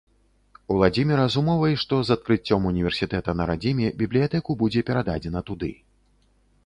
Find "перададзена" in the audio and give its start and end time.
4.89-5.39